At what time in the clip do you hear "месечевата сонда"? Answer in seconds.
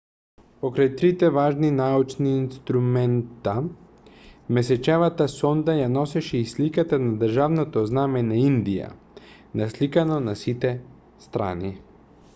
4.57-5.75